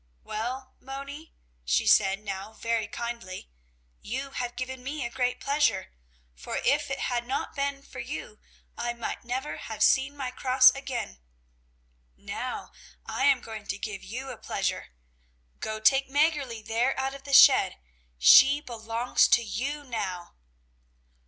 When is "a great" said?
5.05-5.39